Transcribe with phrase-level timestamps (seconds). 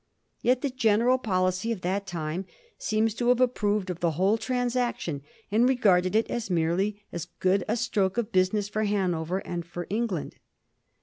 [0.41, 2.47] Yet the general policy of that time
[2.79, 7.63] seems to have approved of the whole transaction, and regarded it merely as a good
[7.77, 10.37] stroke of business for Hanover and for England.